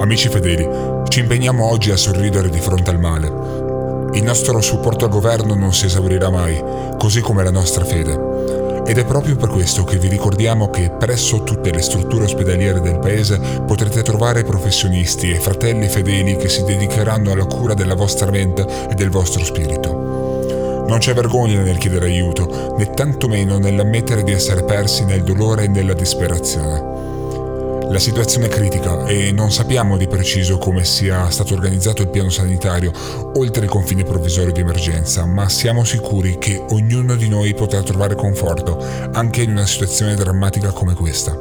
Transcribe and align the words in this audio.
Amici 0.00 0.28
fedeli, 0.28 0.64
ci 1.08 1.18
impegniamo 1.18 1.68
oggi 1.68 1.90
a 1.90 1.96
sorridere 1.96 2.48
di 2.50 2.60
fronte 2.60 2.90
al 2.90 3.00
male. 3.00 3.26
Il 4.12 4.22
nostro 4.22 4.60
supporto 4.60 5.04
al 5.06 5.10
governo 5.10 5.56
non 5.56 5.74
si 5.74 5.86
esaurirà 5.86 6.30
mai, 6.30 6.62
così 6.96 7.20
come 7.20 7.42
la 7.42 7.50
nostra 7.50 7.84
fede. 7.84 8.82
Ed 8.86 8.96
è 8.96 9.04
proprio 9.04 9.34
per 9.34 9.48
questo 9.48 9.82
che 9.82 9.98
vi 9.98 10.06
ricordiamo 10.06 10.70
che 10.70 10.90
presso 10.90 11.42
tutte 11.42 11.72
le 11.72 11.82
strutture 11.82 12.24
ospedaliere 12.24 12.80
del 12.80 13.00
paese 13.00 13.40
potrete 13.66 14.02
trovare 14.02 14.44
professionisti 14.44 15.32
e 15.32 15.40
fratelli 15.40 15.88
fedeli 15.88 16.36
che 16.36 16.48
si 16.48 16.62
dedicheranno 16.62 17.32
alla 17.32 17.46
cura 17.46 17.74
della 17.74 17.96
vostra 17.96 18.30
mente 18.30 18.64
e 18.88 18.94
del 18.94 19.10
vostro 19.10 19.42
spirito. 19.42 20.84
Non 20.86 20.98
c'è 20.98 21.12
vergogna 21.12 21.60
nel 21.60 21.76
chiedere 21.76 22.06
aiuto, 22.06 22.76
né 22.78 22.88
tantomeno 22.90 23.58
nell'ammettere 23.58 24.22
di 24.22 24.30
essere 24.30 24.62
persi 24.62 25.04
nel 25.04 25.24
dolore 25.24 25.64
e 25.64 25.68
nella 25.68 25.92
disperazione. 25.92 27.17
La 27.90 27.98
situazione 27.98 28.46
è 28.46 28.48
critica 28.48 29.06
e 29.06 29.32
non 29.32 29.50
sappiamo 29.50 29.96
di 29.96 30.06
preciso 30.06 30.58
come 30.58 30.84
sia 30.84 31.30
stato 31.30 31.54
organizzato 31.54 32.02
il 32.02 32.08
piano 32.08 32.28
sanitario 32.28 32.92
oltre 33.34 33.64
il 33.64 33.70
confine 33.70 34.04
provvisorio 34.04 34.52
di 34.52 34.60
emergenza, 34.60 35.24
ma 35.24 35.48
siamo 35.48 35.84
sicuri 35.84 36.38
che 36.38 36.62
ognuno 36.70 37.16
di 37.16 37.28
noi 37.28 37.54
potrà 37.54 37.82
trovare 37.82 38.14
conforto 38.14 38.78
anche 39.12 39.42
in 39.42 39.50
una 39.50 39.66
situazione 39.66 40.14
drammatica 40.14 40.70
come 40.70 40.94
questa. 40.94 41.32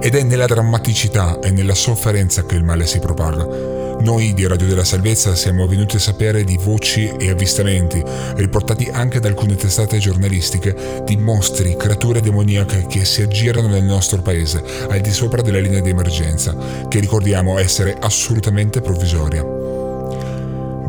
Ed 0.00 0.14
è 0.14 0.22
nella 0.22 0.46
drammaticità 0.46 1.40
e 1.40 1.50
nella 1.50 1.74
sofferenza 1.74 2.44
che 2.44 2.54
il 2.54 2.62
male 2.62 2.86
si 2.86 3.00
propaga 3.00 3.77
noi 4.00 4.32
di 4.32 4.46
Radio 4.46 4.66
della 4.66 4.84
Salvezza 4.84 5.34
siamo 5.34 5.66
venuti 5.66 5.96
a 5.96 5.98
sapere 5.98 6.44
di 6.44 6.56
voci 6.56 7.08
e 7.18 7.30
avvistamenti, 7.30 8.02
riportati 8.36 8.88
anche 8.92 9.20
da 9.20 9.28
alcune 9.28 9.56
testate 9.56 9.98
giornalistiche, 9.98 11.02
di 11.04 11.16
mostri, 11.16 11.76
creature 11.76 12.20
demoniache 12.20 12.86
che 12.86 13.04
si 13.04 13.22
aggirano 13.22 13.68
nel 13.68 13.84
nostro 13.84 14.22
paese, 14.22 14.62
al 14.88 15.00
di 15.00 15.10
sopra 15.10 15.42
della 15.42 15.58
linea 15.58 15.80
di 15.80 15.90
emergenza, 15.90 16.86
che 16.88 17.00
ricordiamo 17.00 17.58
essere 17.58 17.96
assolutamente 17.98 18.80
provvisoria. 18.80 19.57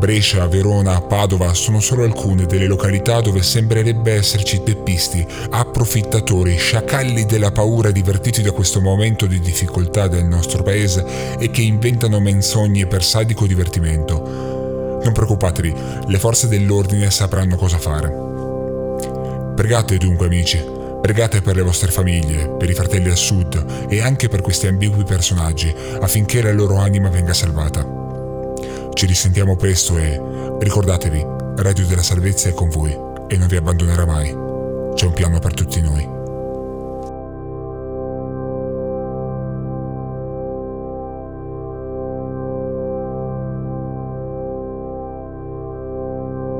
Brescia, 0.00 0.48
Verona, 0.48 0.98
Padova 1.02 1.52
sono 1.52 1.78
solo 1.78 2.04
alcune 2.04 2.46
delle 2.46 2.66
località 2.66 3.20
dove 3.20 3.42
sembrerebbe 3.42 4.14
esserci 4.14 4.62
teppisti, 4.62 5.26
approfittatori, 5.50 6.56
sciacalli 6.56 7.26
della 7.26 7.52
paura 7.52 7.90
divertiti 7.90 8.40
da 8.40 8.50
questo 8.50 8.80
momento 8.80 9.26
di 9.26 9.38
difficoltà 9.40 10.08
del 10.08 10.24
nostro 10.24 10.62
paese 10.62 11.36
e 11.38 11.50
che 11.50 11.60
inventano 11.60 12.18
menzogne 12.18 12.86
per 12.86 13.04
sadico 13.04 13.46
divertimento. 13.46 15.00
Non 15.04 15.12
preoccupatevi, 15.12 15.74
le 16.06 16.18
forze 16.18 16.48
dell'ordine 16.48 17.10
sapranno 17.10 17.56
cosa 17.56 17.76
fare. 17.76 18.10
Pregate 19.54 19.98
dunque 19.98 20.24
amici, 20.24 20.64
pregate 21.02 21.42
per 21.42 21.56
le 21.56 21.62
vostre 21.62 21.90
famiglie, 21.90 22.48
per 22.48 22.70
i 22.70 22.74
fratelli 22.74 23.10
al 23.10 23.18
sud 23.18 23.86
e 23.90 24.00
anche 24.00 24.28
per 24.28 24.40
questi 24.40 24.66
ambigui 24.66 25.04
personaggi 25.04 25.70
affinché 26.00 26.40
la 26.40 26.52
loro 26.52 26.76
anima 26.76 27.10
venga 27.10 27.34
salvata. 27.34 27.99
Ci 28.92 29.06
risentiamo 29.06 29.56
presto 29.56 29.96
e 29.96 30.20
ricordatevi, 30.58 31.24
Radio 31.56 31.86
della 31.86 32.02
Salvezza 32.02 32.48
è 32.48 32.52
con 32.52 32.68
voi 32.68 32.96
e 33.28 33.36
non 33.36 33.48
vi 33.48 33.56
abbandonerà 33.56 34.04
mai. 34.04 34.28
C'è 34.94 35.06
un 35.06 35.12
piano 35.14 35.38
per 35.38 35.54
tutti 35.54 35.80
noi. 35.80 36.19